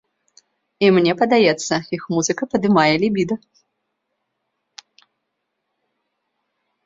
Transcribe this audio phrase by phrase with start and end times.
[0.85, 3.37] І мне падаецца, іх музыка падымае лібіда.